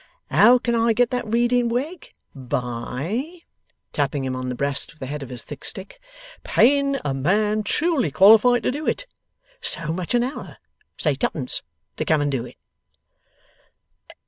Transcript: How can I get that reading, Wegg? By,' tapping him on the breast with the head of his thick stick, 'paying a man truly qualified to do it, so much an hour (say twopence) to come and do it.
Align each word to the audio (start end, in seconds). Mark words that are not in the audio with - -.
How 0.31 0.57
can 0.57 0.73
I 0.73 0.93
get 0.93 1.11
that 1.11 1.27
reading, 1.27 1.69
Wegg? 1.69 2.11
By,' 2.33 3.41
tapping 3.93 4.25
him 4.25 4.35
on 4.35 4.49
the 4.49 4.55
breast 4.55 4.91
with 4.91 4.99
the 4.99 5.05
head 5.05 5.21
of 5.21 5.29
his 5.29 5.43
thick 5.43 5.63
stick, 5.63 6.01
'paying 6.43 6.97
a 7.05 7.13
man 7.13 7.61
truly 7.61 8.09
qualified 8.09 8.63
to 8.63 8.71
do 8.71 8.87
it, 8.87 9.05
so 9.61 9.93
much 9.93 10.15
an 10.15 10.23
hour 10.23 10.57
(say 10.97 11.13
twopence) 11.13 11.61
to 11.97 12.05
come 12.05 12.19
and 12.19 12.31
do 12.31 12.47
it. 12.47 12.57